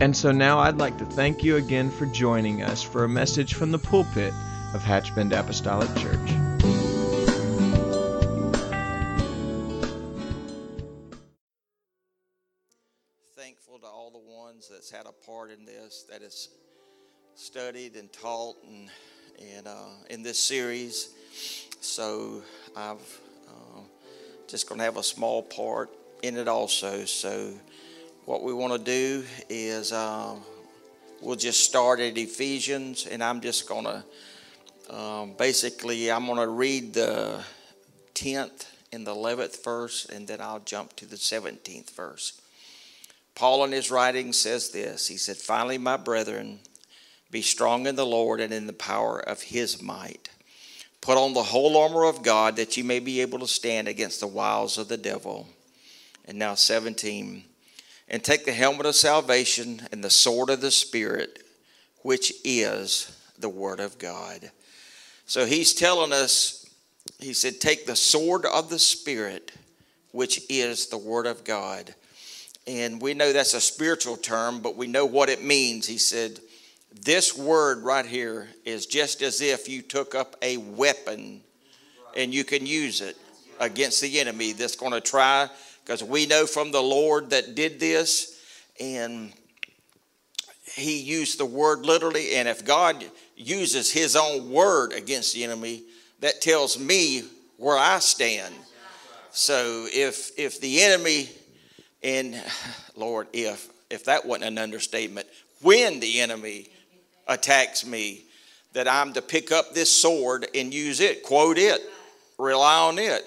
[0.00, 3.52] And so now I'd like to thank you again for joining us for a message
[3.52, 4.32] from the pulpit
[4.72, 6.30] of Hatchbend Apostolic Church.
[13.36, 16.48] Thankful to all the ones that's had a part in this, that has
[17.34, 18.88] studied and taught and,
[19.54, 21.10] and uh, in this series.
[21.82, 22.40] So
[22.74, 23.80] I've uh,
[24.48, 25.90] just going to have a small part
[26.22, 27.04] in it also.
[27.04, 27.52] So
[28.30, 30.36] what we want to do is uh,
[31.20, 34.04] we'll just start at Ephesians, and I'm just going to
[34.94, 37.42] um, basically I'm going to read the
[38.14, 42.40] 10th and the 11th verse, and then I'll jump to the 17th verse.
[43.34, 46.60] Paul in his writing says this He said, Finally, my brethren,
[47.32, 50.30] be strong in the Lord and in the power of his might.
[51.00, 54.20] Put on the whole armor of God that you may be able to stand against
[54.20, 55.48] the wiles of the devil.
[56.26, 57.42] And now, 17
[58.10, 61.44] and take the helmet of salvation and the sword of the Spirit,
[62.02, 64.50] which is the Word of God.
[65.26, 66.68] So he's telling us,
[67.20, 69.52] he said, take the sword of the Spirit,
[70.10, 71.94] which is the Word of God.
[72.66, 75.86] And we know that's a spiritual term, but we know what it means.
[75.86, 76.40] He said,
[76.92, 81.40] this word right here is just as if you took up a weapon
[82.16, 83.16] and you can use it
[83.60, 85.48] against the enemy that's going to try
[85.90, 88.40] because we know from the Lord that did this,
[88.78, 89.32] and
[90.76, 92.36] He used the word literally.
[92.36, 95.82] And if God uses His own word against the enemy,
[96.20, 97.24] that tells me
[97.56, 98.54] where I stand.
[99.32, 101.28] So if if the enemy,
[102.04, 102.40] and
[102.94, 105.26] Lord, if if that wasn't an understatement,
[105.60, 106.68] when the enemy
[107.26, 108.26] attacks me,
[108.74, 111.80] that I'm to pick up this sword and use it, quote it,
[112.38, 113.26] rely on it.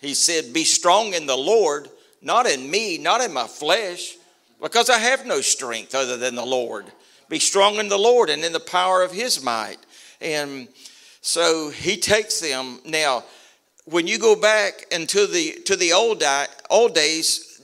[0.00, 1.88] He said, Be strong in the Lord
[2.22, 4.16] not in me, not in my flesh,
[4.60, 6.86] because I have no strength other than the Lord.
[7.28, 9.78] Be strong in the Lord and in the power of His might.
[10.20, 10.68] And
[11.20, 12.80] so He takes them.
[12.84, 13.24] Now,
[13.84, 17.60] when you go back into the to the old di- old days,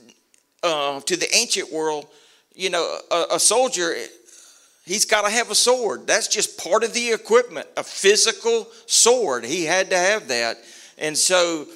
[0.63, 2.07] uh, to the ancient world,
[2.55, 3.95] you know, a, a soldier
[4.85, 6.07] he's got to have a sword.
[6.07, 9.45] That's just part of the equipment, a physical sword.
[9.45, 10.57] He had to have that.
[10.97, 11.67] And so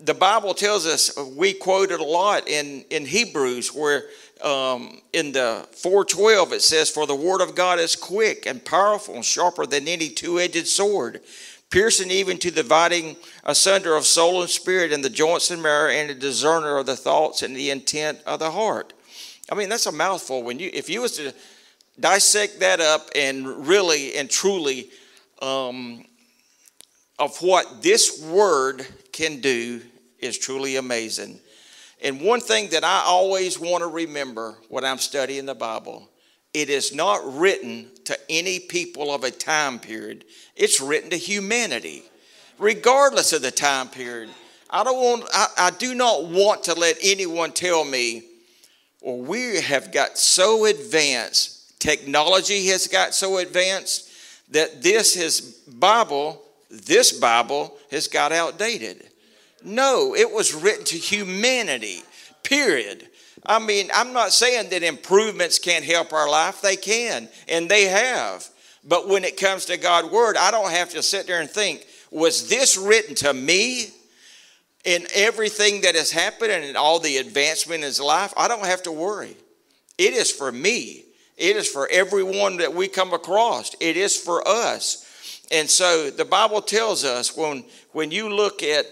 [0.00, 4.04] the Bible tells us, we quote it a lot in, in Hebrews, where
[4.42, 9.14] um, in the 412 it says, For the word of God is quick and powerful
[9.14, 11.20] and sharper than any two edged sword,
[11.70, 15.90] piercing even to the dividing asunder of soul and spirit and the joints and marrow
[15.90, 18.92] and a discerner of the thoughts and the intent of the heart.
[19.50, 20.42] I mean, that's a mouthful.
[20.42, 21.32] When you, if you was to
[21.98, 24.90] dissect that up and really and truly
[25.40, 26.04] um,
[27.18, 29.80] of what this word can do
[30.18, 31.40] is truly amazing.
[32.02, 36.10] And one thing that I always want to remember when I'm studying the Bible,
[36.52, 40.26] it is not written to any people of a time period.
[40.54, 42.02] It's written to humanity,
[42.58, 44.28] regardless of the time period.
[44.68, 48.22] I don't want I, I do not want to let anyone tell me,
[49.00, 54.10] well, we have got so advanced, technology has got so advanced
[54.50, 59.04] that this is Bible this Bible has got outdated.
[59.62, 62.02] No, it was written to humanity,
[62.42, 63.08] period.
[63.44, 67.84] I mean, I'm not saying that improvements can't help our life, they can, and they
[67.84, 68.46] have.
[68.84, 71.86] But when it comes to God's Word, I don't have to sit there and think,
[72.10, 73.90] was this written to me?
[74.84, 78.64] In everything that has happened and in all the advancement in his life, I don't
[78.64, 79.36] have to worry.
[79.98, 81.06] It is for me.
[81.36, 83.74] It is for everyone that we come across.
[83.80, 85.05] It is for us.
[85.50, 88.86] And so the Bible tells us when, when you look at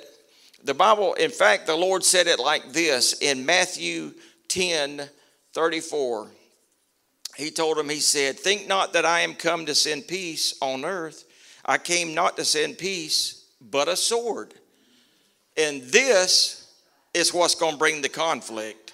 [0.62, 4.12] the Bible, in fact, the Lord said it like this in Matthew
[4.49, 5.09] 10
[5.53, 6.31] 34.
[7.37, 10.85] He told him, He said, Think not that I am come to send peace on
[10.85, 11.25] earth.
[11.65, 14.55] I came not to send peace, but a sword.
[15.57, 16.73] And this
[17.12, 18.93] is what's going to bring the conflict.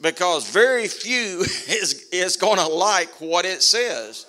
[0.00, 4.25] Because very few is, is going to like what it says.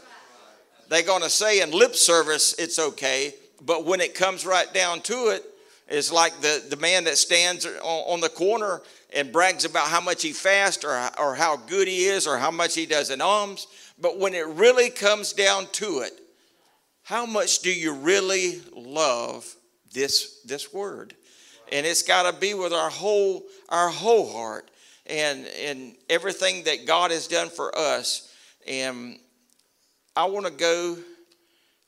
[0.89, 5.01] They're going to say in lip service it's okay, but when it comes right down
[5.01, 5.43] to it,
[5.89, 8.81] It's like the, the man that stands on, on the corner
[9.13, 12.51] and brags about how much he fasts or, or how good he is or how
[12.51, 13.67] much he does in alms.
[13.99, 16.11] But when it really comes down to it,
[17.03, 19.47] how much do you really love
[19.93, 21.15] this, this word?
[21.71, 24.69] And it's got to be with our whole, our whole heart
[25.05, 28.33] and, and everything that God has done for us.
[28.67, 29.19] And
[30.17, 30.97] I want to go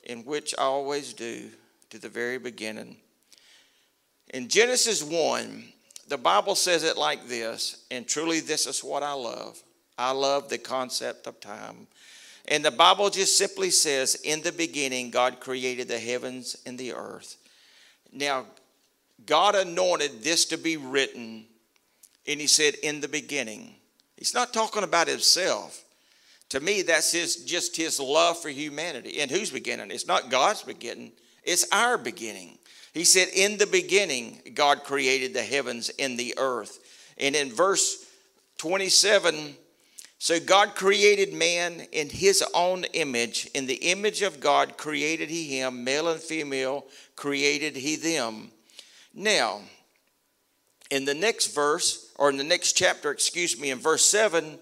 [0.03, 1.49] in which I always do
[1.89, 2.97] to the very beginning.
[4.35, 5.63] In Genesis 1,
[6.07, 9.59] the Bible says it like this, and truly this is what I love.
[9.97, 11.87] I love the concept of time.
[12.47, 16.93] And the Bible just simply says, In the beginning, God created the heavens and the
[16.93, 17.35] earth.
[18.13, 18.45] Now,
[19.25, 21.45] God anointed this to be written,
[22.27, 23.73] and He said, In the beginning.
[24.17, 25.83] He's not talking about Himself.
[26.49, 29.21] To me, that's his, just His love for humanity.
[29.21, 29.91] And whose beginning?
[29.91, 31.11] It's not God's beginning,
[31.43, 32.57] it's our beginning.
[32.93, 36.79] He said, In the beginning, God created the heavens and the earth.
[37.17, 38.05] And in verse
[38.57, 39.55] 27,
[40.17, 43.49] so God created man in his own image.
[43.53, 46.85] In the image of God created he him, male and female
[47.15, 48.51] created he them.
[49.13, 49.61] Now,
[50.91, 54.59] in the next verse, or in the next chapter, excuse me, in verse 7,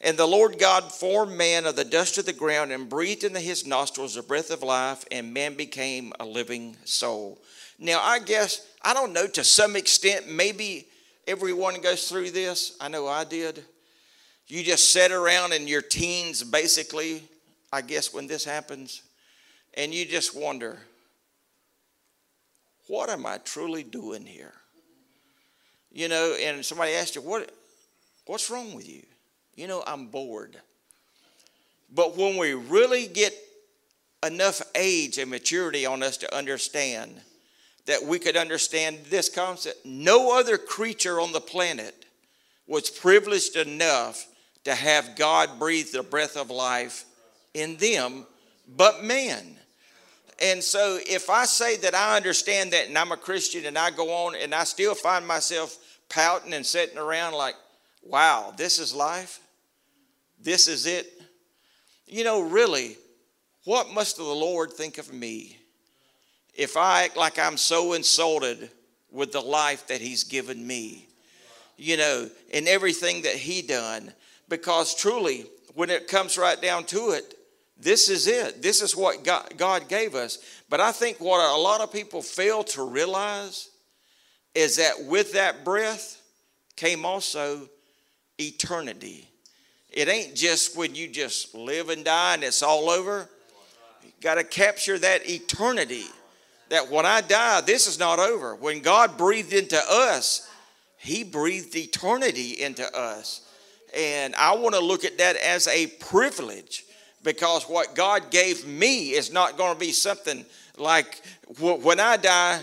[0.00, 3.40] and the Lord God formed man of the dust of the ground and breathed into
[3.40, 7.38] his nostrils the breath of life, and man became a living soul.
[7.78, 10.86] Now, I guess, I don't know, to some extent, maybe
[11.26, 12.76] everyone goes through this.
[12.80, 13.62] I know I did.
[14.46, 17.22] You just sit around in your teens, basically,
[17.72, 19.02] I guess, when this happens,
[19.74, 20.78] and you just wonder,
[22.88, 24.54] what am I truly doing here?
[25.92, 27.52] You know, and somebody asked you, what,
[28.26, 29.02] what's wrong with you?
[29.60, 30.56] You know, I'm bored.
[31.94, 33.34] But when we really get
[34.24, 37.20] enough age and maturity on us to understand
[37.84, 39.84] that we could understand this concept.
[39.84, 42.06] No other creature on the planet
[42.66, 44.26] was privileged enough
[44.64, 47.04] to have God breathe the breath of life
[47.52, 48.26] in them
[48.66, 49.56] but man.
[50.40, 53.90] And so if I say that I understand that and I'm a Christian and I
[53.90, 55.76] go on and I still find myself
[56.08, 57.56] pouting and sitting around like,
[58.02, 59.40] wow, this is life?
[60.42, 61.20] This is it?
[62.06, 62.96] You know, really,
[63.64, 65.58] what must the Lord think of me
[66.54, 68.70] if I act like I'm so insulted
[69.10, 71.06] with the life that He's given me,
[71.76, 74.12] you know, and everything that He done,
[74.48, 77.34] because truly, when it comes right down to it,
[77.78, 78.60] this is it.
[78.60, 80.38] This is what God, God gave us.
[80.68, 83.70] But I think what a lot of people fail to realize
[84.54, 86.20] is that with that breath
[86.76, 87.68] came also
[88.38, 89.29] eternity.
[89.92, 93.28] It ain't just when you just live and die and it's all over.
[94.04, 96.04] You got to capture that eternity
[96.68, 98.54] that when I die, this is not over.
[98.54, 100.48] When God breathed into us,
[100.96, 103.42] He breathed eternity into us.
[103.96, 106.84] And I want to look at that as a privilege
[107.24, 110.44] because what God gave me is not going to be something
[110.78, 111.20] like
[111.58, 112.60] when I die,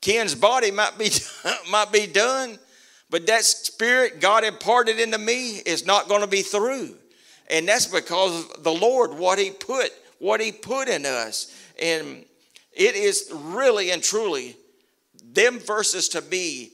[0.00, 1.10] Ken's body might be,
[1.70, 2.58] might be done,
[3.16, 6.94] but that spirit God imparted into me is not going to be through.
[7.48, 11.50] And that's because the Lord, what He put, what He put in us.
[11.80, 12.26] And
[12.74, 14.54] it is really and truly
[15.32, 16.72] them verses to me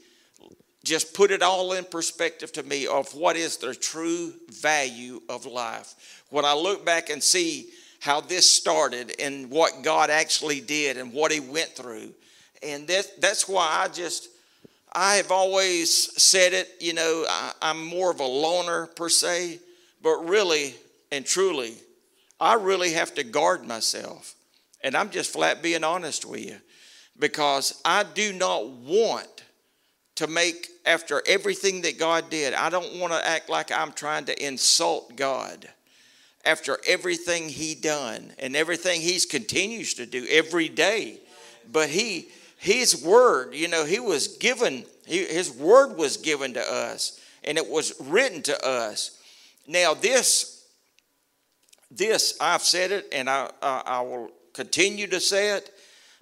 [0.83, 5.47] just put it all in perspective to me of what is the true value of
[5.47, 6.25] life.
[6.31, 7.69] When I look back and see
[8.01, 12.13] how this started and what God actually did and what He went through.
[12.65, 14.29] And that, that's why I just,
[14.93, 19.59] I have always said it, you know, I, I'm more of a loner per se,
[20.03, 20.75] but really
[21.11, 21.75] and truly,
[22.41, 24.35] I really have to guard myself
[24.83, 26.57] and I'm just flat being honest with you
[27.19, 29.45] because I do not want
[30.17, 34.25] to make, after everything that God did, I don't want to act like I'm trying
[34.27, 35.69] to insult God
[36.45, 41.19] after everything He done and everything He's continues to do every day.
[41.71, 42.29] But He,
[42.63, 47.59] His word, you know, He was given, he, His word was given to us and
[47.59, 49.21] it was written to us.
[49.67, 50.65] Now, this,
[51.91, 55.71] this, I've said it and I, I, I will continue to say it,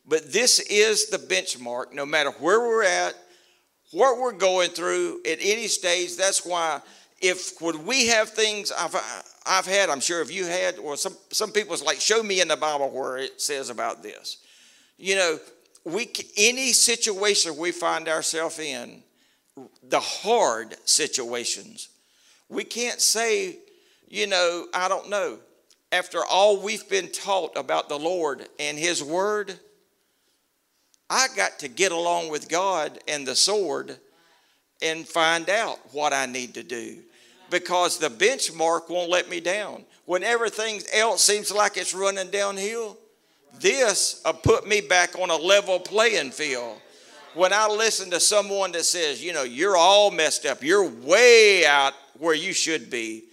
[0.09, 3.15] but this is the benchmark no matter where we're at,
[3.91, 6.17] what we're going through at any stage.
[6.17, 6.81] That's why
[7.21, 8.97] if when we have things I've
[9.45, 12.49] I've had, I'm sure if you had, or some some people's like, show me in
[12.49, 14.39] the Bible where it says about this.
[14.97, 15.39] You know,
[15.85, 19.03] we any situation we find ourselves in,
[19.83, 21.89] the hard situations,
[22.49, 23.59] we can't say,
[24.09, 25.39] you know, I don't know
[25.93, 29.59] after all we've been taught about the Lord and His Word,
[31.09, 33.99] I got to get along with God and the sword
[34.81, 36.99] and find out what I need to do
[37.51, 39.85] because the benchmark won't let me down.
[40.05, 42.97] When everything else seems like it's running downhill,
[43.59, 46.81] this will put me back on a level playing field.
[47.35, 51.65] When I listen to someone that says, you know, you're all messed up, you're way
[51.67, 53.25] out where you should be,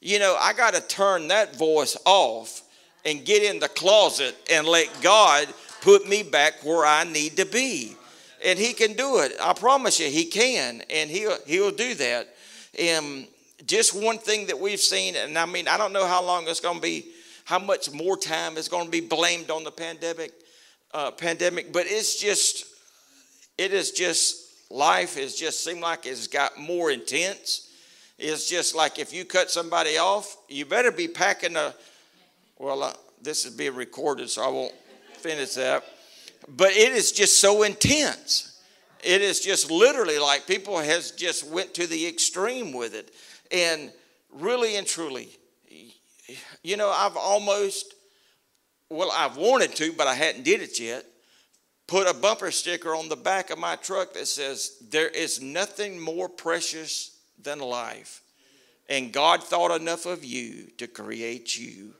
[0.00, 2.62] you know, I got to turn that voice off
[3.04, 5.46] and get in the closet and let God
[5.80, 7.96] put me back where I need to be.
[8.44, 9.32] And He can do it.
[9.40, 10.82] I promise you, He can.
[10.90, 12.34] And He'll, he'll do that.
[12.78, 13.26] And
[13.66, 16.60] just one thing that we've seen, and I mean, I don't know how long it's
[16.60, 17.06] going to be,
[17.44, 20.32] how much more time is going to be blamed on the pandemic,
[20.92, 22.66] uh, pandemic, but it's just,
[23.58, 27.68] it is just, life has just seemed like it's got more intense.
[28.18, 31.74] It's just like if you cut somebody off, you better be packing a,
[32.58, 34.74] well, uh, this is being recorded, so I won't
[35.18, 35.84] finish that.
[36.48, 38.60] But it is just so intense.
[39.02, 43.12] It is just literally like people has just went to the extreme with it.
[43.50, 43.92] And
[44.32, 45.28] really and truly,
[46.62, 47.94] you know, I've almost,
[48.88, 51.04] well, I've wanted to, but I hadn't did it yet,
[51.86, 56.00] put a bumper sticker on the back of my truck that says, there is nothing
[56.00, 58.22] more precious than life.
[58.88, 61.94] And God thought enough of you to create you.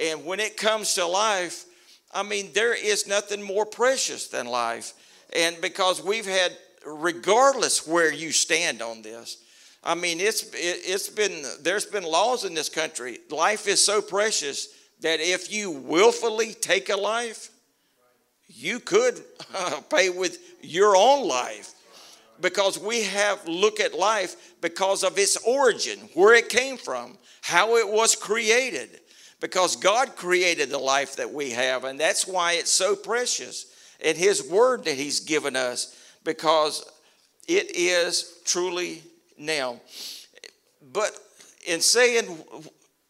[0.00, 1.64] And when it comes to life,
[2.12, 4.92] I mean, there is nothing more precious than life.
[5.34, 9.38] And because we've had, regardless where you stand on this,
[9.86, 13.20] I mean, it's, it, it's been, there's been laws in this country.
[13.30, 14.68] Life is so precious
[15.00, 17.50] that if you willfully take a life,
[18.48, 19.22] you could
[19.54, 21.72] uh, pay with your own life
[22.40, 27.76] because we have look at life because of its origin, where it came from, how
[27.76, 29.00] it was created.
[29.40, 33.66] Because God created the life that we have, and that's why it's so precious.
[34.02, 36.84] And His Word that He's given us, because
[37.46, 39.02] it is truly
[39.38, 39.80] now,
[40.92, 41.10] but
[41.66, 42.24] in saying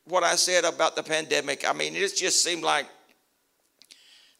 [0.05, 2.87] what I said about the pandemic, I mean, it just seemed like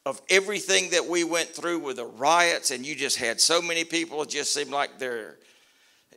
[0.05, 3.83] of everything that we went through with the riots, and you just had so many
[3.85, 5.37] people, it just seemed like their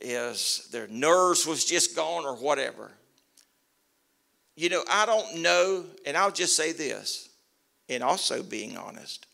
[0.00, 2.90] is their nerves was just gone or whatever.
[4.56, 7.28] You know, I don't know, and I'll just say this,
[7.88, 9.26] and also being honest,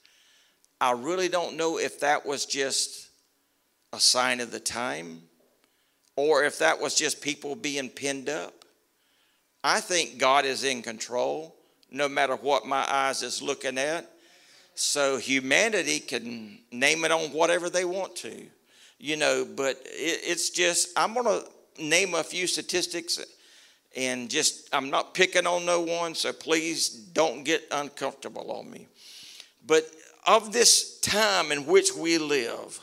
[0.80, 3.10] I really don't know if that was just
[3.92, 5.22] a sign of the time
[6.16, 8.64] or if that was just people being pinned up.
[9.62, 11.54] I think God is in control
[11.90, 14.10] no matter what my eyes is looking at.
[14.74, 18.46] So humanity can name it on whatever they want to,
[18.98, 23.18] you know, but it, it's just, I'm going to name a few statistics
[23.96, 28.86] and just, I'm not picking on no one, so please don't get uncomfortable on me.
[29.66, 29.86] But
[30.26, 32.78] of this time in which we live,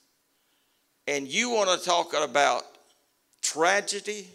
[1.06, 2.64] and you want to talk about
[3.42, 4.28] tragedy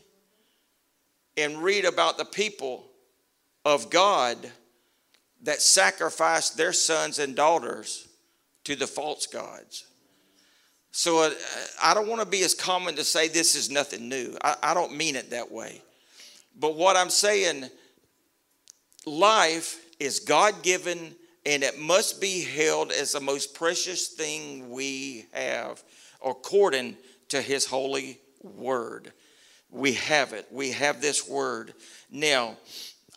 [1.38, 2.86] and read about the people
[3.66, 4.38] of God
[5.44, 8.08] that sacrificed their sons and daughters
[8.66, 9.86] to the false gods.
[10.92, 11.32] So uh,
[11.82, 14.36] I don't want to be as common to say this is nothing new.
[14.44, 15.82] I, I don't mean it that way.
[16.60, 17.70] But what I'm saying,
[19.06, 21.16] life is God given
[21.46, 25.82] and it must be held as the most precious thing we have
[26.26, 26.98] according
[27.30, 29.12] to his holy word.
[29.72, 30.48] We have it.
[30.52, 31.74] We have this word.
[32.12, 32.58] Now,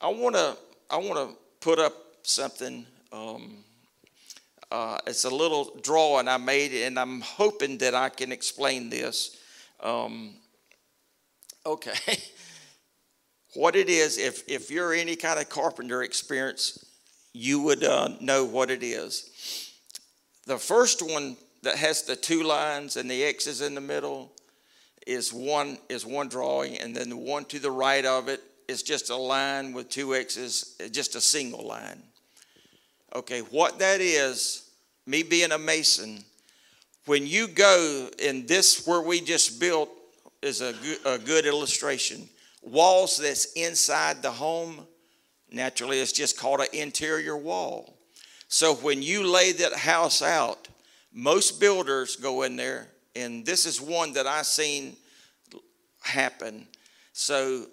[0.00, 0.56] I want to
[0.90, 3.64] I want to put up something um,
[4.72, 9.36] uh, it's a little drawing I made, and I'm hoping that I can explain this.
[9.80, 10.36] Um,
[11.66, 12.16] okay.
[13.54, 16.86] what it is, if, if you're any kind of carpenter experience,
[17.34, 19.74] you would uh, know what it is.
[20.46, 24.32] The first one that has the two lines and the X's in the middle
[25.06, 28.82] is one is one drawing, and then the one to the right of it is
[28.82, 32.02] just a line with two X's, just a single line.
[33.14, 34.70] Okay, what that is,
[35.06, 36.24] me being a mason,
[37.04, 39.90] when you go, in this where we just built
[40.40, 42.28] is a good, a good illustration.
[42.62, 44.86] Walls that's inside the home,
[45.50, 47.98] naturally, it's just called an interior wall.
[48.48, 50.68] So when you lay that house out,
[51.12, 54.96] most builders go in there, and this is one that I seen
[56.02, 56.66] happen.
[57.12, 57.66] So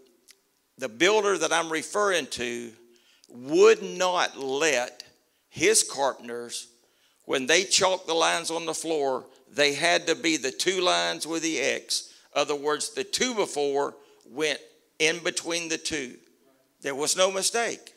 [0.77, 2.71] the builder that I'm referring to
[3.29, 5.03] would not let
[5.49, 6.67] his carpenters,
[7.25, 11.27] when they chalked the lines on the floor, they had to be the two lines
[11.27, 12.13] with the X.
[12.33, 13.95] Other words, the two before
[14.29, 14.59] went
[14.99, 16.15] in between the two.
[16.81, 17.93] There was no mistake.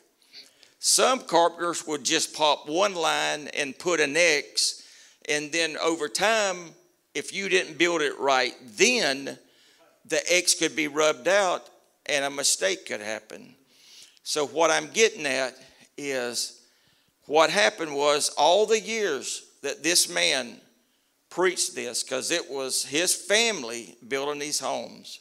[0.79, 4.83] Some carpenters would just pop one line and put an X,
[5.29, 6.71] and then over time,
[7.13, 9.37] if you didn't build it right, then
[10.05, 11.69] the X could be rubbed out
[12.05, 13.55] and a mistake could happen.
[14.23, 15.55] So, what I'm getting at
[15.97, 16.62] is
[17.25, 20.57] what happened was all the years that this man
[21.29, 25.19] preached this, because it was his family building these homes,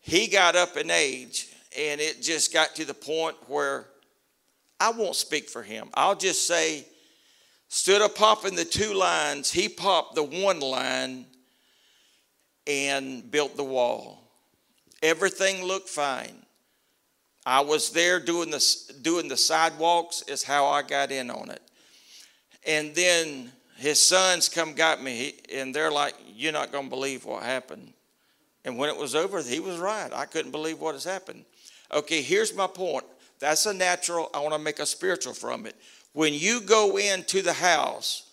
[0.00, 3.86] he got up in age and it just got to the point where
[4.78, 5.88] I won't speak for him.
[5.94, 6.86] I'll just say,
[7.68, 11.26] stood up popping the two lines, he popped the one line
[12.68, 14.22] and built the wall.
[15.02, 16.45] Everything looked fine.
[17.46, 21.62] I was there doing the, doing the sidewalks, is how I got in on it.
[22.66, 27.24] And then his sons come got me, and they're like, You're not going to believe
[27.24, 27.92] what happened.
[28.64, 30.12] And when it was over, he was right.
[30.12, 31.44] I couldn't believe what has happened.
[31.94, 33.04] Okay, here's my point.
[33.38, 34.28] That's a natural.
[34.34, 35.76] I want to make a spiritual from it.
[36.14, 38.28] When you go into the house,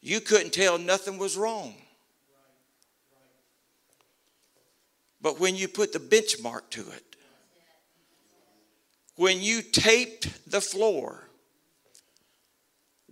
[0.00, 1.74] you couldn't tell nothing was wrong.
[5.20, 7.13] But when you put the benchmark to it,
[9.16, 11.28] when you taped the floor,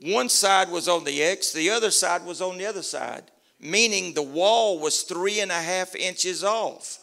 [0.03, 3.25] one side was on the X, the other side was on the other side,
[3.61, 6.99] meaning the wall was three and a half inches off.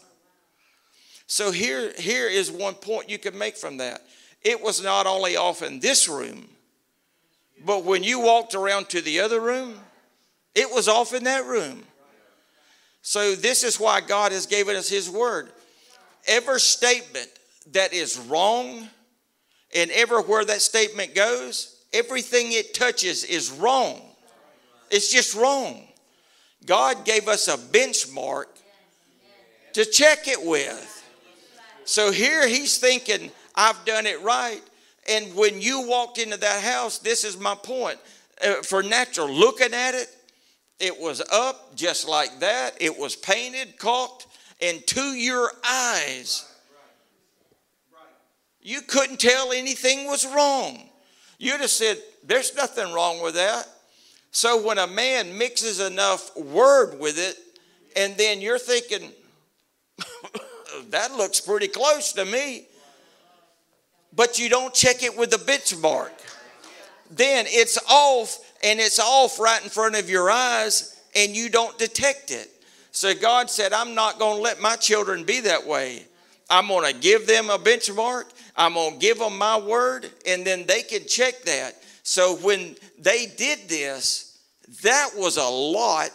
[1.26, 4.02] So here, here is one point you can make from that.
[4.42, 6.48] It was not only off in this room,
[7.64, 9.78] but when you walked around to the other room,
[10.54, 11.84] it was off in that room.
[13.02, 15.50] So this is why God has given us his word.
[16.26, 17.30] Every statement
[17.72, 18.88] that is wrong,
[19.74, 24.00] and everywhere that statement goes, everything it touches is wrong.
[24.90, 25.86] It's just wrong.
[26.66, 28.46] God gave us a benchmark
[29.72, 30.96] to check it with.
[31.84, 34.60] So here he's thinking, I've done it right.
[35.08, 37.98] And when you walked into that house, this is my point.
[38.44, 40.08] Uh, for natural, looking at it,
[40.78, 42.72] it was up just like that.
[42.80, 44.26] It was painted, caulked,
[44.62, 46.49] and to your eyes,
[48.62, 50.88] you couldn't tell anything was wrong.
[51.38, 53.66] You'd have said, There's nothing wrong with that.
[54.30, 57.36] So when a man mixes enough word with it,
[57.96, 59.10] and then you're thinking,
[60.90, 62.66] That looks pretty close to me,
[64.14, 66.10] but you don't check it with the benchmark,
[67.10, 71.76] then it's off, and it's off right in front of your eyes, and you don't
[71.78, 72.48] detect it.
[72.92, 76.06] So God said, I'm not going to let my children be that way.
[76.48, 78.24] I'm going to give them a benchmark.
[78.56, 81.74] I'm going to give them my word, and then they can check that.
[82.02, 84.38] So when they did this,
[84.82, 86.10] that was a lot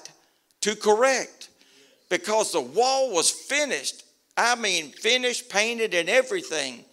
[0.61, 1.49] to correct
[2.09, 4.03] because the wall was finished.
[4.37, 6.83] I mean, finished, painted, and everything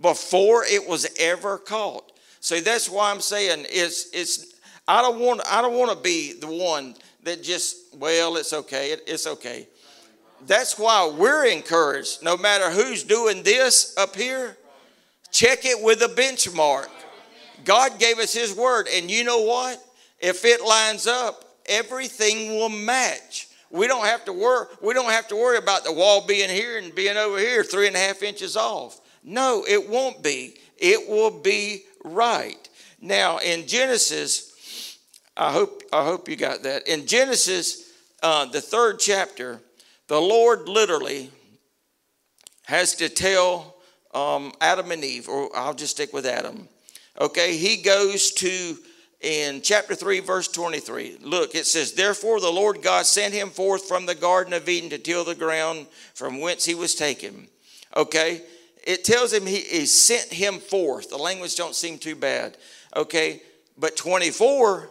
[0.00, 2.12] before it was ever caught.
[2.40, 4.54] So that's why I'm saying it's it's.
[4.86, 8.92] I don't want I don't want to be the one that just well it's okay
[8.92, 9.66] it, it's okay
[10.46, 12.22] that's why we're encouraged.
[12.22, 14.56] No matter who's doing this up here,
[15.34, 16.88] check it with a benchmark.
[17.64, 19.84] God gave us His word, and you know what?
[20.20, 23.48] If it lines up, everything will match.
[23.70, 24.66] We don't have to worry.
[24.80, 27.88] We don't have to worry about the wall being here and being over here, three
[27.88, 29.00] and a half inches off.
[29.24, 30.56] No, it won't be.
[30.78, 32.68] It will be right.
[33.00, 34.98] Now, in Genesis,
[35.36, 36.86] I hope I hope you got that.
[36.86, 37.90] In Genesis,
[38.22, 39.60] uh, the third chapter,
[40.06, 41.30] the Lord literally
[42.66, 43.73] has to tell
[44.14, 46.68] um, Adam and Eve, or I'll just stick with Adam.
[47.20, 48.76] Okay, he goes to
[49.20, 51.18] in chapter 3, verse 23.
[51.22, 54.90] Look, it says, Therefore the Lord God sent him forth from the Garden of Eden
[54.90, 57.48] to till the ground from whence he was taken.
[57.96, 58.42] Okay,
[58.86, 61.10] it tells him he, he sent him forth.
[61.10, 62.56] The language don't seem too bad.
[62.94, 63.40] Okay,
[63.78, 64.90] but 24,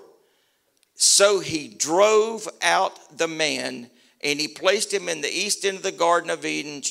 [0.95, 3.89] so he drove out the man
[4.21, 6.81] and he placed him in the east end of the Garden of Eden,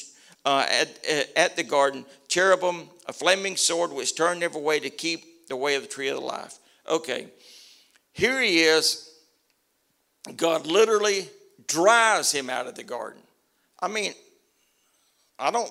[0.45, 5.49] uh, at, at the garden, cherubim, a flaming sword which turned every way to keep
[5.49, 6.59] the way of the tree of life.
[6.89, 7.27] Okay,
[8.13, 9.11] here he is.
[10.37, 11.29] God literally
[11.67, 13.23] drives him out of the garden.
[13.81, 14.15] I mean,
[15.39, 15.71] I don't,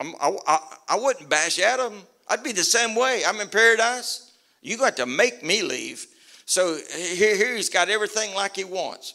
[0.00, 0.58] I, I,
[0.90, 2.02] I wouldn't bash Adam.
[2.28, 3.22] I'd be the same way.
[3.26, 4.32] I'm in paradise.
[4.62, 6.06] You got to make me leave.
[6.46, 9.14] So here, here he's got everything like he wants.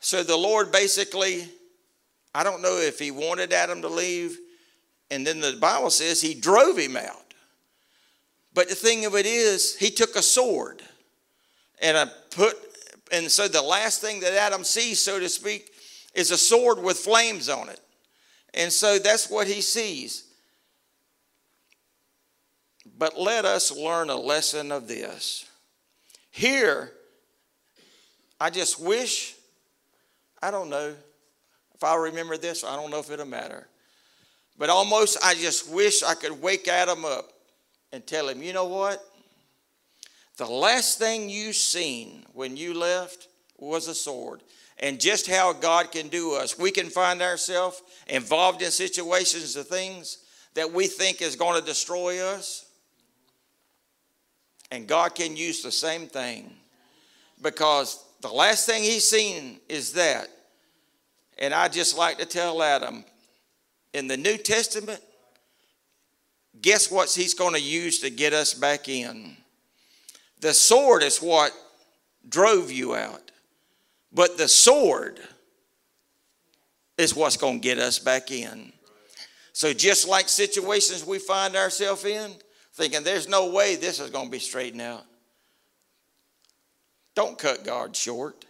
[0.00, 1.48] So the Lord basically,
[2.34, 4.38] I don't know if he wanted Adam to leave,
[5.10, 7.34] and then the Bible says he drove him out.
[8.52, 10.82] But the thing of it is, he took a sword
[11.80, 12.56] and I put,
[13.12, 15.70] and so the last thing that Adam sees, so to speak,
[16.14, 17.80] is a sword with flames on it.
[18.54, 20.24] And so that's what he sees.
[22.96, 25.44] But let us learn a lesson of this.
[26.30, 26.92] Here,
[28.40, 29.34] I just wish,
[30.42, 30.94] I don't know
[31.74, 33.68] if I remember this, I don't know if it'll matter.
[34.56, 37.32] But almost, I just wish I could wake Adam up
[37.92, 39.04] and tell him, you know what?
[40.36, 44.42] The last thing you seen when you left was a sword.
[44.78, 46.58] And just how God can do us.
[46.58, 50.18] We can find ourselves involved in situations of things
[50.54, 52.66] that we think is going to destroy us.
[54.70, 56.52] And God can use the same thing.
[57.40, 60.28] Because the last thing he's seen is that.
[61.38, 63.04] And I just like to tell Adam,
[63.92, 65.00] in the New Testament,
[66.60, 69.36] guess what he's going to use to get us back in?
[70.40, 71.52] The sword is what
[72.28, 73.30] drove you out.
[74.12, 75.18] But the sword
[76.96, 78.72] is what's going to get us back in.
[79.52, 82.32] So, just like situations we find ourselves in,
[82.74, 85.04] thinking there's no way this is going to be straightened out,
[87.14, 88.44] don't cut God short.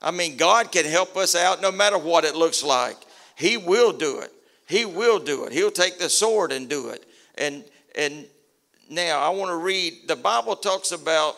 [0.00, 2.96] I mean, God can help us out no matter what it looks like.
[3.36, 4.32] He will do it.
[4.68, 5.52] He will do it.
[5.52, 7.04] He'll take the sword and do it.
[7.36, 7.64] And
[7.96, 8.26] and
[8.90, 11.36] now I want to read the Bible talks about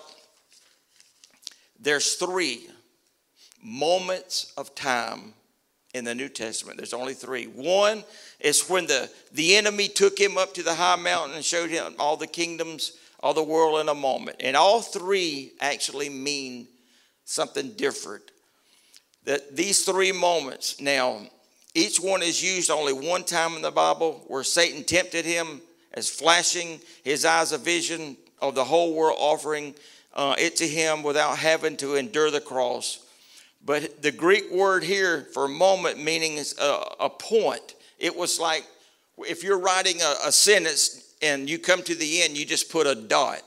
[1.78, 2.68] there's three
[3.62, 5.34] moments of time
[5.94, 6.76] in the New Testament.
[6.76, 7.46] There's only three.
[7.46, 8.04] One
[8.38, 11.94] is when the, the enemy took him up to the high mountain and showed him
[11.98, 12.92] all the kingdoms
[13.22, 14.36] of the world in a moment.
[14.40, 16.68] And all three actually mean
[17.24, 18.30] something different.
[19.24, 21.20] That these three moments, now,
[21.74, 25.60] each one is used only one time in the Bible where Satan tempted him
[25.92, 29.74] as flashing his eyes a vision of the whole world, offering
[30.14, 33.04] uh, it to him without having to endure the cross.
[33.64, 37.74] But the Greek word here for moment meaning is a, a point.
[37.98, 38.64] It was like
[39.18, 42.86] if you're writing a, a sentence and you come to the end, you just put
[42.86, 43.42] a dot.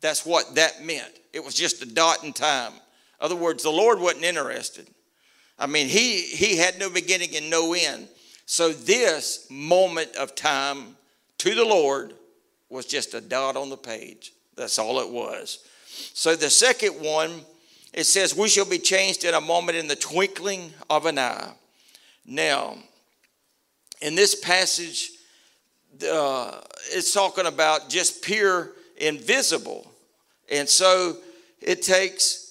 [0.00, 1.12] That's what that meant.
[1.32, 2.72] It was just a dot in time.
[2.72, 2.80] In
[3.20, 4.88] other words, the Lord wasn't interested.
[5.64, 8.06] I mean, he, he had no beginning and no end.
[8.44, 10.94] So, this moment of time
[11.38, 12.12] to the Lord
[12.68, 14.34] was just a dot on the page.
[14.56, 15.64] That's all it was.
[16.12, 17.40] So, the second one,
[17.94, 21.54] it says, We shall be changed in a moment in the twinkling of an eye.
[22.26, 22.76] Now,
[24.02, 25.12] in this passage,
[26.06, 26.60] uh,
[26.92, 29.90] it's talking about just pure invisible.
[30.50, 31.16] And so
[31.62, 32.43] it takes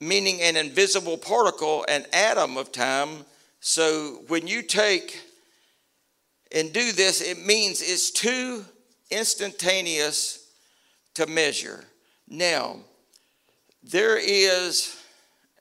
[0.00, 3.24] meaning an invisible particle, an atom of time.
[3.60, 5.20] So when you take
[6.52, 8.64] and do this, it means it's too
[9.10, 10.46] instantaneous
[11.14, 11.84] to measure.
[12.28, 12.76] Now,
[13.82, 15.02] there is,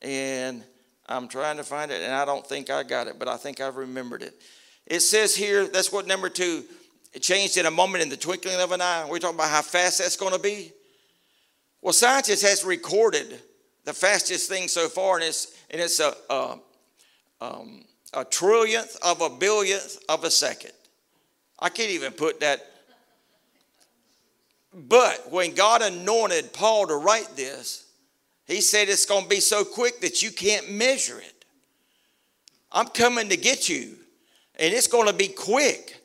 [0.02, 0.64] and
[1.08, 3.62] I'm trying to find it, and I don't think I got it, but I think
[3.62, 4.40] I've remembered it.
[4.86, 6.64] It says here, that's what number two,
[7.14, 9.08] it changed in a moment in the twinkling of an eye.
[9.10, 10.72] We're talking about how fast that's going to be.
[11.82, 13.40] Well, scientists has recorded
[13.88, 16.60] the fastest thing so far, and it's, and it's a, a,
[17.40, 20.74] um, a trillionth of a billionth of a second.
[21.58, 22.70] I can't even put that.
[24.74, 27.86] But when God anointed Paul to write this,
[28.46, 31.46] he said it's going to be so quick that you can't measure it.
[32.74, 33.96] I'm coming to get you,
[34.60, 35.96] and it's going to be quick.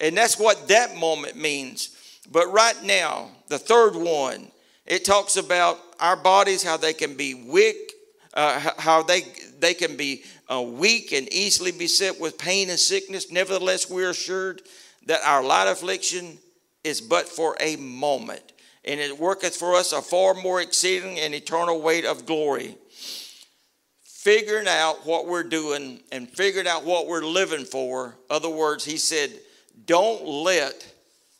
[0.00, 2.22] And that's what that moment means.
[2.32, 4.50] But right now, the third one,
[4.86, 7.92] it talks about our bodies, how they can be weak,
[8.34, 9.22] uh, how they,
[9.58, 10.22] they can be
[10.52, 13.32] uh, weak and easily beset with pain and sickness.
[13.32, 14.62] Nevertheless, we're assured
[15.06, 16.38] that our light affliction
[16.84, 18.52] is but for a moment,
[18.84, 22.76] and it worketh for us a far more exceeding and eternal weight of glory.
[24.04, 28.16] Figuring out what we're doing and figuring out what we're living for.
[28.28, 29.30] Other words, he said,
[29.84, 30.86] don't let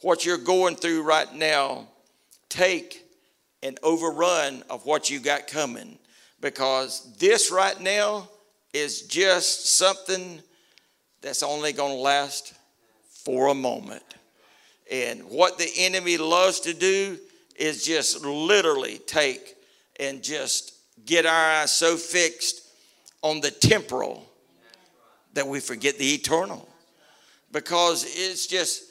[0.02, 1.88] what you're going through right now
[2.48, 3.05] take
[3.62, 5.98] an overrun of what you got coming
[6.40, 8.28] because this right now
[8.72, 10.40] is just something
[11.22, 12.54] that's only going to last
[13.24, 14.02] for a moment.
[14.90, 17.18] And what the enemy loves to do
[17.56, 19.56] is just literally take
[19.98, 22.62] and just get our eyes so fixed
[23.22, 24.28] on the temporal
[25.32, 26.68] that we forget the eternal.
[27.50, 28.84] Because it's just,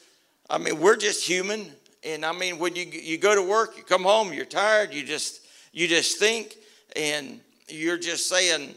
[0.49, 1.71] I mean, we're just human.
[2.05, 5.03] And I mean, when you, you go to work, you come home, you're tired, you
[5.03, 5.41] just,
[5.73, 6.55] you just think,
[6.95, 8.75] and you're just saying,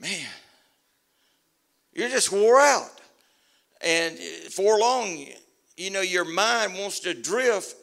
[0.00, 0.26] man,
[1.92, 2.90] you're just wore out.
[3.82, 5.26] And for long,
[5.76, 7.76] you know, your mind wants to drift.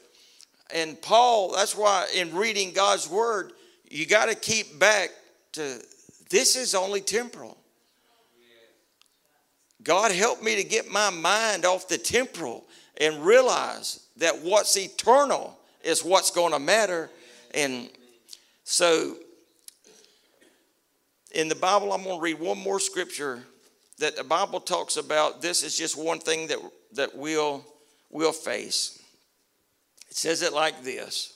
[0.73, 3.51] And Paul, that's why in reading God's word,
[3.89, 5.09] you got to keep back
[5.53, 5.79] to
[6.31, 7.55] this is only temporal.
[9.83, 12.65] God help me to get my mind off the temporal
[12.97, 17.09] and realize that what's eternal is what's going to matter.
[17.53, 17.89] And
[18.63, 19.17] so
[21.33, 23.43] in the Bible, I'm going to read one more scripture
[23.99, 25.41] that the Bible talks about.
[25.41, 26.59] This is just one thing that,
[26.93, 27.65] that we'll,
[28.09, 29.01] we'll face.
[30.09, 31.33] It says it like this.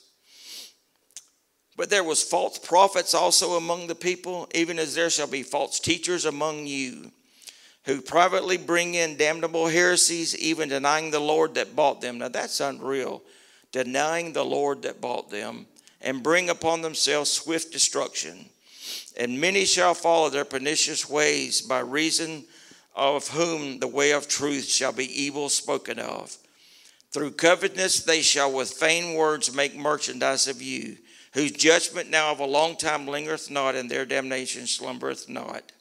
[1.76, 5.80] But there was false prophets also among the people, even as there shall be false
[5.80, 7.10] teachers among you,
[7.84, 12.18] who privately bring in damnable heresies, even denying the Lord that bought them.
[12.18, 13.22] Now that's unreal.
[13.72, 15.66] Denying the Lord that bought them,
[16.00, 18.50] and bring upon themselves swift destruction
[19.16, 22.44] and many shall follow their pernicious ways, by reason
[22.94, 26.36] of whom the way of truth shall be evil spoken of.
[27.12, 30.96] Through covetousness they shall with vain words make merchandise of you,
[31.32, 35.72] whose judgment now of a long time lingereth not, and their damnation slumbereth not.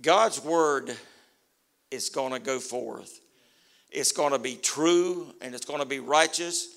[0.00, 0.96] God's word
[1.90, 3.20] is going to go forth.
[3.90, 6.68] It's going to be true and it's going to be righteous.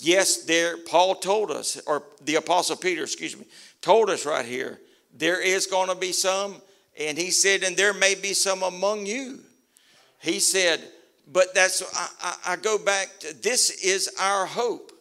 [0.00, 3.46] Yes, there Paul told us, or the apostle Peter, excuse me,
[3.80, 4.80] told us right here
[5.16, 6.56] there is going to be some,
[6.98, 9.40] and he said, and there may be some among you.
[10.20, 10.80] He said,
[11.32, 14.92] but that's, I, I, I go back to this is our hope.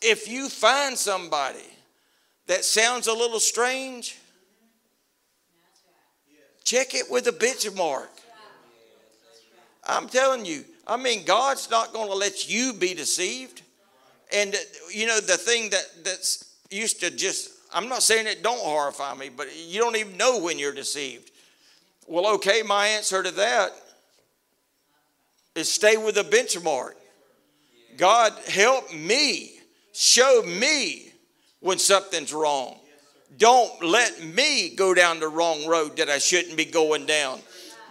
[0.00, 1.66] If you find somebody
[2.46, 4.17] that sounds a little strange,
[6.68, 8.08] check it with a benchmark.
[9.84, 13.62] I'm telling you, I mean, God's not going to let you be deceived.
[14.34, 14.54] And
[14.92, 19.14] you know the thing that that's used to just I'm not saying it don't horrify
[19.14, 21.30] me, but you don't even know when you're deceived.
[22.06, 23.70] Well, okay, my answer to that
[25.54, 26.92] is stay with a benchmark.
[27.96, 29.52] God help me,
[29.94, 31.12] show me
[31.60, 32.78] when something's wrong.
[33.36, 37.40] Don't let me go down the wrong road that I shouldn't be going down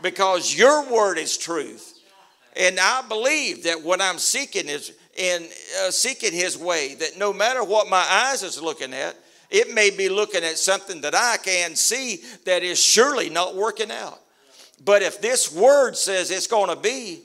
[0.01, 1.99] because your word is truth.
[2.55, 5.47] And I believe that what I'm seeking is in
[5.81, 9.15] uh, seeking his way that no matter what my eyes is looking at
[9.49, 13.91] it may be looking at something that i can see that is surely not working
[13.91, 14.19] out
[14.85, 17.21] but if this word says it's going to be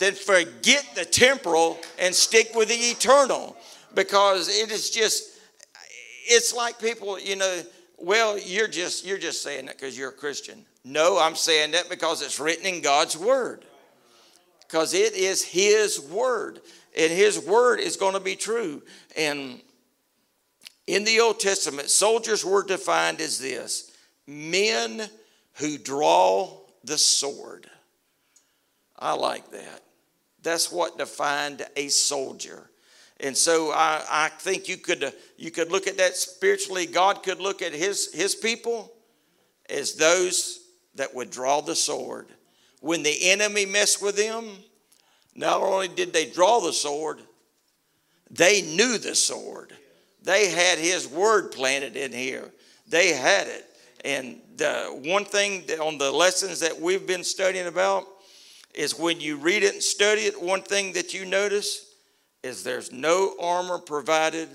[0.00, 3.56] then forget the temporal and stick with the eternal
[3.94, 5.33] because it is just
[6.26, 7.62] it's like people you know
[7.98, 11.88] well you're just you're just saying that because you're a christian no i'm saying that
[11.88, 13.64] because it's written in god's word
[14.74, 16.60] because it is His Word,
[16.98, 18.82] and His Word is going to be true.
[19.16, 19.60] And
[20.88, 23.92] in the Old Testament, soldiers were defined as this
[24.26, 25.08] men
[25.54, 27.70] who draw the sword.
[28.98, 29.82] I like that.
[30.42, 32.68] That's what defined a soldier.
[33.20, 36.86] And so I, I think you could, uh, you could look at that spiritually.
[36.86, 38.92] God could look at his, his people
[39.70, 40.60] as those
[40.96, 42.28] that would draw the sword
[42.84, 44.44] when the enemy messed with them,
[45.34, 47.18] not only did they draw the sword,
[48.30, 49.72] they knew the sword.
[50.22, 52.52] They had his word planted in here.
[52.86, 53.64] They had it.
[54.04, 58.04] And the one thing on the lessons that we've been studying about
[58.74, 61.83] is when you read it and study it, one thing that you notice
[62.44, 64.48] is there's no armor provided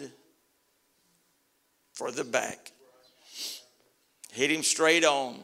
[1.94, 2.72] for the back.
[4.32, 5.40] Hit him straight on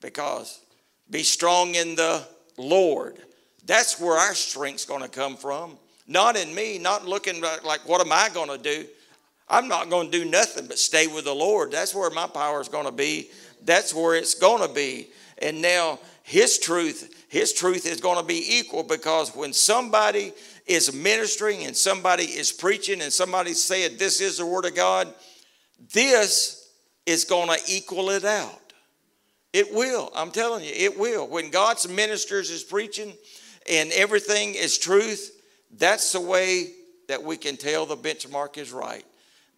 [0.00, 0.60] because
[1.10, 2.22] be strong in the
[2.56, 3.16] Lord.
[3.66, 5.76] That's where our strength's going to come from.
[6.06, 8.86] Not in me, not looking like, what am I going to do?
[9.48, 11.72] I'm not going to do nothing but stay with the Lord.
[11.72, 13.30] That's where my power is going to be.
[13.64, 15.08] That's where it's going to be.
[15.38, 20.32] And now his truth, his truth is going to be equal because when somebody
[20.66, 25.12] is ministering and somebody is preaching and somebody said this is the word of God,
[25.92, 26.70] this
[27.06, 28.72] is going to equal it out.
[29.52, 30.10] It will.
[30.14, 31.28] I'm telling you, it will.
[31.28, 33.12] When God's ministers is preaching
[33.68, 35.42] and everything is truth,
[35.76, 36.72] that's the way
[37.08, 39.04] that we can tell the benchmark is right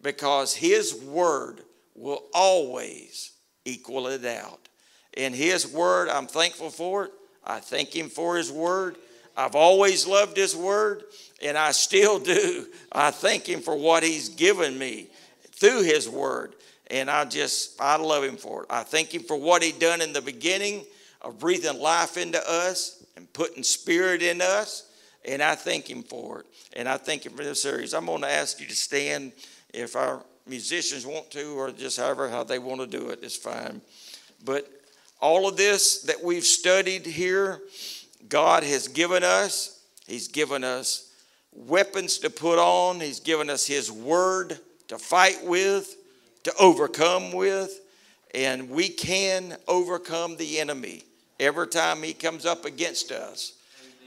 [0.01, 1.61] because His word
[1.95, 3.31] will always
[3.63, 4.67] equal it out.
[5.15, 7.11] And His word, I'm thankful for it.
[7.43, 8.97] I thank Him for His word.
[9.37, 11.03] I've always loved His word,
[11.41, 12.67] and I still do.
[12.91, 15.07] I thank Him for what He's given me
[15.51, 16.55] through His word.
[16.91, 18.67] And I just, I love Him for it.
[18.69, 20.85] I thank Him for what He done in the beginning
[21.21, 24.89] of breathing life into us and putting spirit in us.
[25.25, 26.45] And I thank Him for it.
[26.73, 27.93] And I thank Him for this series.
[27.93, 29.31] I'm going to ask you to stand
[29.73, 33.35] if our musicians want to, or just however how they want to do it, is
[33.35, 33.81] fine.
[34.43, 34.69] But
[35.19, 37.61] all of this that we've studied here,
[38.29, 39.83] God has given us.
[40.07, 41.11] He's given us
[41.51, 45.95] weapons to put on, He's given us His word to fight with,
[46.43, 47.81] to overcome with,
[48.33, 51.03] and we can overcome the enemy
[51.39, 53.53] every time he comes up against us.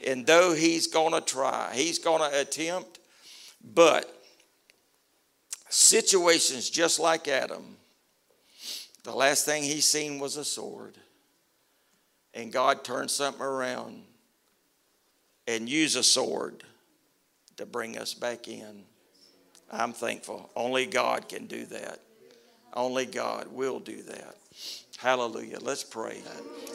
[0.07, 3.01] And though he's going to try, he's going to attempt,
[3.75, 4.23] but
[5.69, 7.77] situations just like Adam,
[9.03, 10.97] the last thing he seen was a sword.
[12.35, 14.03] And God turned something around
[15.49, 16.63] and use a sword
[17.57, 18.85] to bring us back in.
[19.73, 20.51] I'm thankful.
[20.55, 22.01] Only God can do that.
[22.75, 24.37] Only God will do that.
[24.99, 25.59] Hallelujah.
[25.61, 26.21] Let's pray.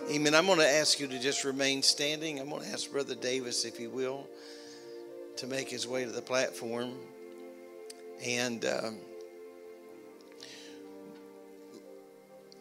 [0.10, 0.34] Amen.
[0.34, 2.40] I'm going to ask you to just remain standing.
[2.40, 4.28] I'm going to ask Brother Davis, if he will,
[5.38, 6.94] to make his way to the platform.
[8.26, 8.98] And um,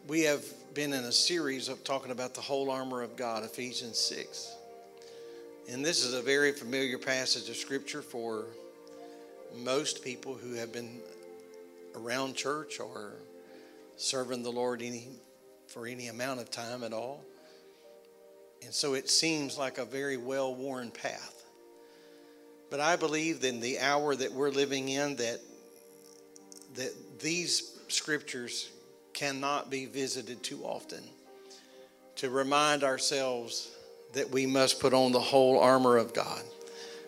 [0.07, 0.45] we have
[0.75, 4.57] been in a series of talking about the whole armor of God, Ephesians 6.
[5.69, 8.45] And this is a very familiar passage of scripture for
[9.55, 10.99] most people who have been
[11.95, 13.13] around church or
[13.95, 15.07] serving the Lord any
[15.67, 17.23] for any amount of time at all.
[18.61, 21.43] And so it seems like a very well worn path.
[22.69, 25.39] But I believe in the hour that we're living in that
[26.75, 28.69] that these scriptures
[29.13, 31.03] cannot be visited too often
[32.15, 33.71] to remind ourselves
[34.13, 36.41] that we must put on the whole armor of God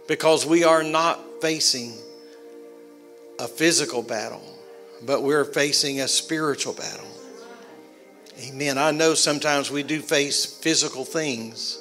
[0.08, 1.94] because we are not facing
[3.39, 4.44] a physical battle,
[5.04, 7.08] but we're facing a spiritual battle.
[8.41, 8.78] Amen.
[8.78, 11.80] I know sometimes we do face physical things,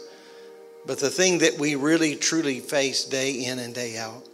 [0.86, 4.28] but the thing that we really truly face day in and day out.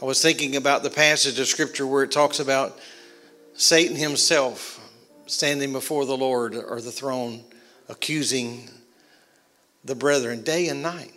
[0.00, 2.78] I was thinking about the passage of scripture where it talks about
[3.54, 4.80] Satan himself
[5.26, 7.42] standing before the Lord or the throne
[7.88, 8.68] accusing
[9.84, 11.12] the brethren day and night.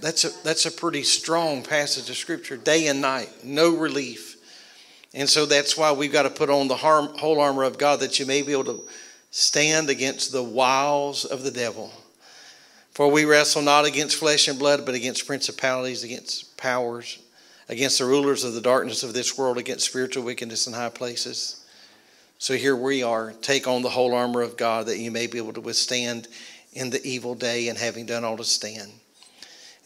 [0.00, 4.36] That's a, that's a pretty strong passage of scripture, day and night, no relief.
[5.12, 8.00] And so that's why we've got to put on the harm, whole armor of God
[8.00, 8.82] that you may be able to
[9.30, 11.92] stand against the wiles of the devil.
[12.92, 17.18] For we wrestle not against flesh and blood, but against principalities, against powers,
[17.68, 21.64] against the rulers of the darkness of this world, against spiritual wickedness in high places.
[22.38, 23.32] So here we are.
[23.42, 26.26] Take on the whole armor of God that you may be able to withstand
[26.72, 28.90] in the evil day and having done all to stand.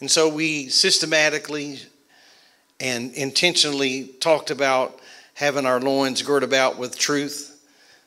[0.01, 1.79] And so we systematically
[2.81, 5.01] and intentionally talked about
[5.35, 7.67] having our loins girt about with truth,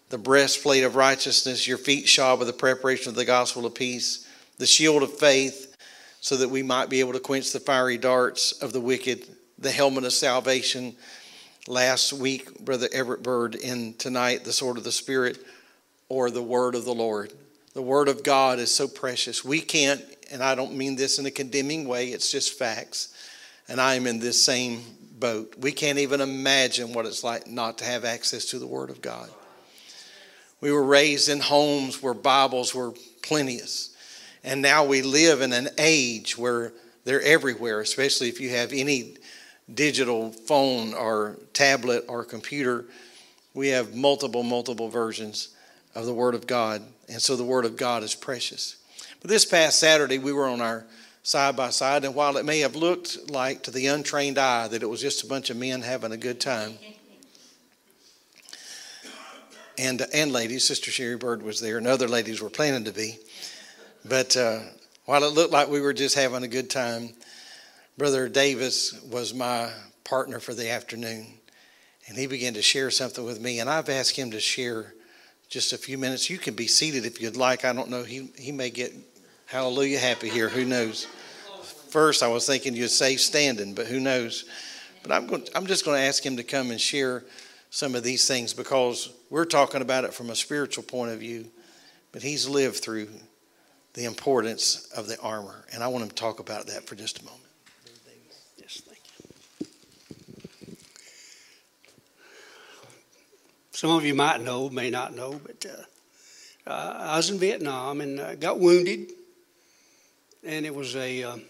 [0.09, 4.27] the breastplate of righteousness, your feet shod with the preparation of the gospel of peace,
[4.57, 5.75] the shield of faith,
[6.21, 9.71] so that we might be able to quench the fiery darts of the wicked, the
[9.71, 10.95] helmet of salvation.
[11.67, 15.37] Last week, Brother Everett Bird, and tonight, the sword of the Spirit
[16.09, 17.33] or the word of the Lord.
[17.77, 19.45] The word of God is so precious.
[19.45, 23.13] We can't and I don't mean this in a condemning way, it's just facts.
[23.67, 24.81] And I am in this same
[25.19, 25.53] boat.
[25.59, 28.99] We can't even imagine what it's like not to have access to the Word of
[28.99, 29.29] God.
[30.59, 33.95] We were raised in homes where Bibles were plenteous.
[34.43, 36.73] And now we live in an age where
[37.03, 39.17] they're everywhere, especially if you have any
[39.71, 42.85] digital phone or tablet or computer.
[43.53, 45.49] We have multiple, multiple versions
[45.95, 46.81] of the Word of God.
[47.09, 48.77] And so the Word of God is precious.
[49.21, 50.85] But this past Saturday, we were on our
[51.23, 54.81] side by side, and while it may have looked like to the untrained eye that
[54.81, 56.77] it was just a bunch of men having a good time,
[59.77, 63.17] and and ladies, Sister Sherry Bird was there, and other ladies were planning to be.
[64.05, 64.61] But uh,
[65.05, 67.09] while it looked like we were just having a good time,
[67.97, 69.71] Brother Davis was my
[70.03, 71.27] partner for the afternoon,
[72.07, 74.93] and he began to share something with me, and I've asked him to share
[75.49, 76.29] just a few minutes.
[76.29, 77.65] You can be seated if you'd like.
[77.65, 78.03] I don't know.
[78.03, 78.93] He he may get
[79.45, 80.49] hallelujah happy here.
[80.49, 81.07] Who knows?
[81.89, 84.45] First, I was thinking you'd say standing, but who knows?
[85.03, 85.47] But I'm going.
[85.55, 87.23] I'm just going to ask him to come and share
[87.69, 91.45] some of these things because we're talking about it from a spiritual point of view,
[92.11, 93.09] but he's lived through
[93.93, 97.19] the importance of the armor, and I want him to talk about that for just
[97.21, 97.41] a moment.
[98.57, 99.67] Yes, thank you.
[103.77, 105.63] Some of you might know, may not know, but
[106.65, 109.11] uh, I was in Vietnam and uh, got wounded,
[110.43, 111.41] and it was a uh, I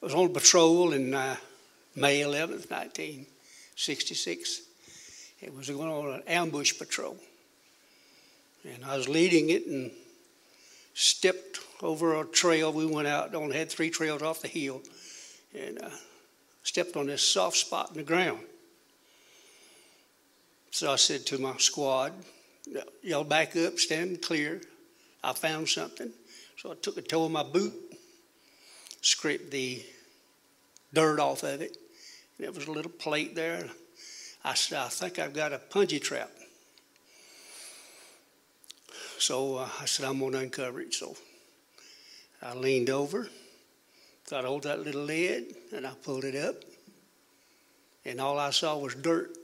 [0.00, 1.36] was on patrol in uh,
[1.94, 4.62] May 11th, 1966.
[5.42, 7.18] It was going on an ambush patrol,
[8.64, 9.90] and I was leading it and
[10.94, 12.72] stepped over a trail.
[12.72, 14.80] We went out, only had three trails off the hill,
[15.54, 15.90] and uh,
[16.62, 18.40] stepped on this soft spot in the ground.
[20.72, 22.14] So I said to my squad,
[23.02, 24.62] Y'all back up, stand clear.
[25.22, 26.10] I found something.
[26.56, 27.74] So I took a toe of my boot,
[29.02, 29.84] scraped the
[30.94, 31.76] dirt off of it.
[32.38, 33.68] And there was a little plate there.
[34.44, 36.30] I said, I think I've got a punji trap.
[39.18, 40.94] So uh, I said, I'm going to uncover it.
[40.94, 41.14] So
[42.42, 43.28] I leaned over,
[44.30, 46.54] got hold of that little lid, and I pulled it up.
[48.06, 49.36] And all I saw was dirt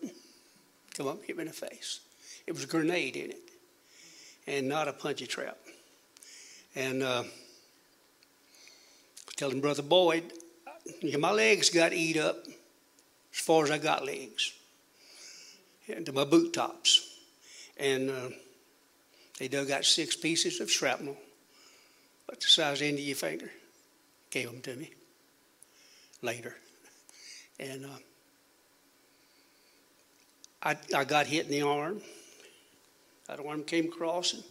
[0.99, 2.01] and hit me in the face.
[2.47, 3.51] It was a grenade in it,
[4.47, 5.59] and not a punji trap.
[6.75, 7.25] And uh,
[9.37, 10.33] telling Brother Boyd,
[11.19, 12.47] my legs got eat up
[13.33, 14.53] as far as I got legs,
[15.87, 17.19] into my boot tops.
[17.77, 18.29] And uh,
[19.39, 21.17] they dug out six pieces of shrapnel,
[22.27, 23.51] about the size end of your finger.
[24.31, 24.91] Gave them to me
[26.23, 26.55] later.
[27.61, 27.99] And uh,
[30.63, 32.01] I, I got hit in the arm.
[33.29, 34.43] That arm came across, and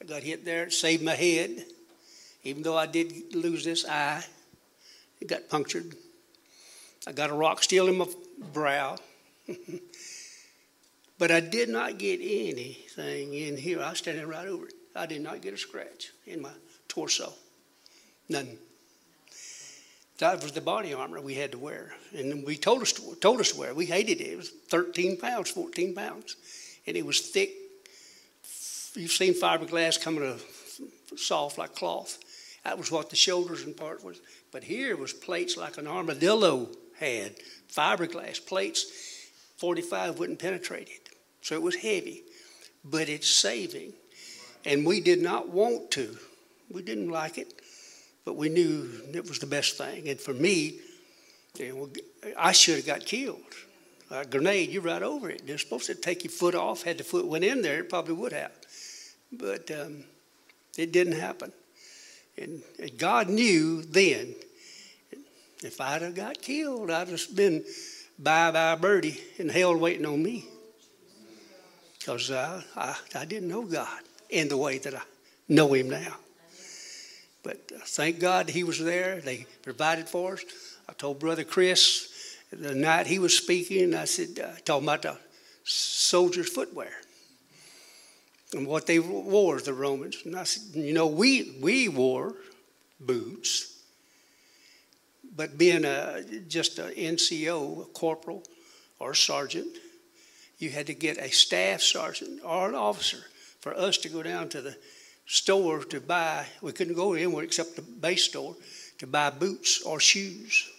[0.00, 0.64] I got hit there.
[0.64, 1.64] It saved my head.
[2.42, 4.24] Even though I did lose this eye,
[5.20, 5.94] it got punctured.
[7.06, 8.06] I got a rock still in my
[8.52, 8.96] brow.
[11.18, 13.82] but I did not get anything in here.
[13.82, 14.74] I was standing right over it.
[14.96, 16.52] I did not get a scratch in my
[16.88, 17.32] torso.
[18.28, 18.58] None.
[20.18, 21.92] That was the body armor we had to wear.
[22.16, 23.74] And we told us to, told us to wear.
[23.74, 24.32] We hated it.
[24.32, 26.36] It was 13 pounds, 14 pounds.
[26.86, 27.50] And it was thick.
[28.94, 32.18] You've seen fiberglass coming to soft like cloth.
[32.64, 34.20] That was what the shoulders and part was.
[34.52, 37.34] But here was plates like an armadillo had.
[37.72, 38.86] Fiberglass plates.
[39.56, 41.08] 45 wouldn't penetrate it.
[41.40, 42.22] So it was heavy.
[42.84, 43.94] But it's saving.
[44.64, 46.16] And we did not want to.
[46.70, 47.60] We didn't like it
[48.24, 50.08] but we knew it was the best thing.
[50.08, 50.78] And for me,
[51.58, 53.40] you know, I should have got killed.
[54.10, 55.46] A grenade, you're right over it.
[55.46, 56.82] They're supposed to take your foot off.
[56.82, 58.52] Had the foot went in there, it probably would have.
[59.32, 60.04] But um,
[60.76, 61.52] it didn't happen.
[62.36, 64.34] And, and God knew then,
[65.62, 67.64] if I'd have got killed, I'd have been
[68.18, 70.44] bye bye birdie in hell waiting on me.
[71.98, 72.62] Because I,
[73.14, 75.02] I didn't know God in the way that I
[75.48, 76.16] know Him now.
[77.44, 79.20] But uh, thank God he was there.
[79.20, 80.44] They provided for us.
[80.88, 82.10] I told Brother Chris
[82.50, 85.18] the night he was speaking, I said, uh, talking about the
[85.64, 86.92] soldiers' footwear
[88.52, 90.22] and what they wore, the Romans.
[90.24, 92.34] And I said, you know, we, we wore
[93.00, 93.82] boots,
[95.36, 98.42] but being a, just an NCO, a corporal,
[99.00, 99.76] or a sergeant,
[100.58, 103.24] you had to get a staff sergeant or an officer
[103.60, 104.76] for us to go down to the
[105.26, 108.54] store to buy, we couldn't go anywhere except the base store
[108.98, 110.70] to buy boots or shoes.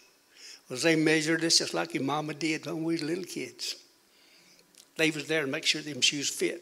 [0.68, 3.76] Because they measured us just like your mama did when we were little kids.
[4.98, 6.62] They was there to make sure them shoes fit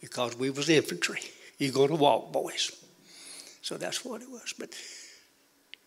[0.00, 1.20] because we was infantry.
[1.58, 2.70] You go to walk, boys.
[3.62, 4.54] So that's what it was.
[4.58, 4.70] But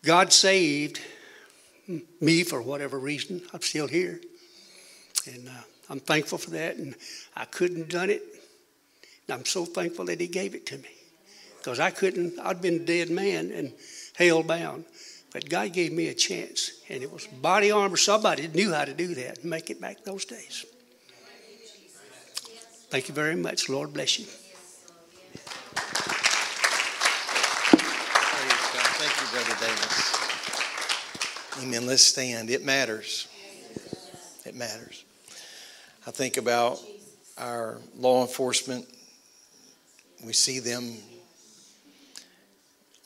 [0.02, 1.00] God saved
[2.20, 3.42] me for whatever reason.
[3.52, 4.20] I'm still here.
[5.26, 6.76] And uh, I'm thankful for that.
[6.76, 6.94] And
[7.34, 8.22] I couldn't have done it.
[9.26, 10.90] And I'm so thankful that He gave it to me
[11.64, 13.72] because I couldn't, I'd been a dead man and
[14.16, 14.84] hell bound.
[15.32, 17.96] But God gave me a chance, and it was body armor.
[17.96, 20.66] Somebody knew how to do that and make it back those days.
[22.90, 23.70] Thank you very much.
[23.70, 24.26] Lord bless you.
[28.96, 30.12] Thank you, Brother Davis.
[31.62, 31.86] Amen.
[31.86, 32.50] Let's stand.
[32.50, 33.26] It matters.
[34.44, 35.02] It matters.
[36.06, 36.78] I think about
[37.38, 38.86] our law enforcement.
[40.24, 40.98] We see them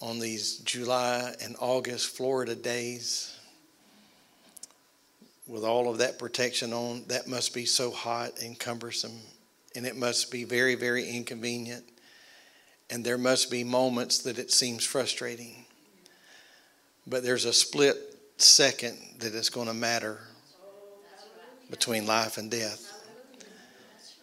[0.01, 3.36] on these July and August Florida days
[5.46, 7.05] with all of that protection on.
[7.09, 9.18] That must be so hot and cumbersome,
[9.74, 11.84] and it must be very, very inconvenient.
[12.90, 15.64] And there must be moments that it seems frustrating.
[17.07, 17.96] But there's a split
[18.38, 20.20] second that it's going to matter
[21.70, 22.94] between life and death.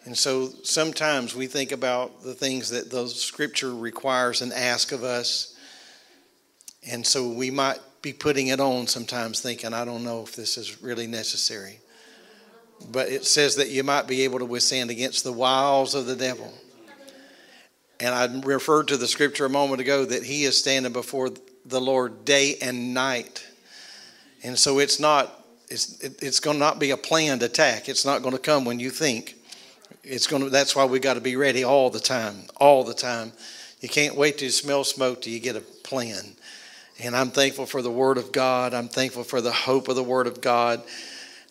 [0.04, 5.02] And so sometimes we think about the things that the scripture requires and asks of
[5.02, 5.55] us.
[6.90, 10.56] And so we might be putting it on sometimes thinking, I don't know if this
[10.56, 11.80] is really necessary.
[12.92, 16.16] But it says that you might be able to withstand against the wiles of the
[16.16, 16.52] devil.
[17.98, 21.30] And I referred to the scripture a moment ago that he is standing before
[21.64, 23.46] the Lord day and night.
[24.42, 27.88] And so it's not, it's, it's going to not be a planned attack.
[27.88, 29.34] It's not going to come when you think.
[30.04, 32.94] It's going to, that's why we got to be ready all the time, all the
[32.94, 33.32] time.
[33.80, 36.36] You can't wait you smell smoke till you get a plan.
[36.98, 38.72] And I'm thankful for the Word of God.
[38.72, 40.82] I'm thankful for the hope of the Word of God.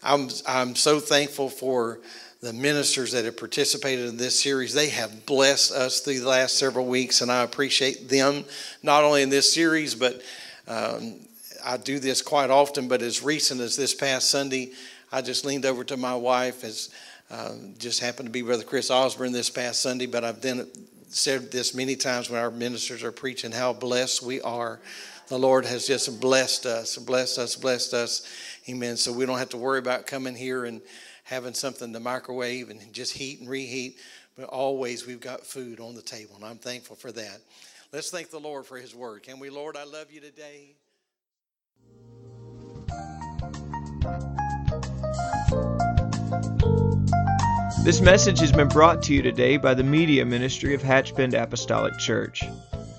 [0.02, 2.00] I'm, I'm so thankful for
[2.42, 4.74] the ministers that have participated in this series.
[4.74, 8.44] They have blessed us through the last several weeks, and I appreciate them
[8.82, 10.22] not only in this series, but
[10.68, 11.20] um,
[11.64, 12.88] I do this quite often.
[12.88, 14.72] But as recent as this past Sunday,
[15.12, 16.90] I just leaned over to my wife as
[17.30, 20.76] uh, just happened to be Brother Chris Osborne this past Sunday, but I've it,
[21.10, 24.80] said this many times when our ministers are preaching how blessed we are.
[25.28, 28.28] The Lord has just blessed us, blessed us, blessed us.
[28.70, 28.96] Amen.
[28.96, 30.82] So we don't have to worry about coming here and
[31.24, 33.98] having something to microwave and just heat and reheat,
[34.38, 37.42] but always we've got food on the table, and I'm thankful for that.
[37.92, 39.24] Let's thank the Lord for His word.
[39.24, 40.76] Can we, Lord, I love you today.
[47.84, 51.98] This message has been brought to you today by the media ministry of Hatchbend Apostolic
[51.98, 52.44] Church.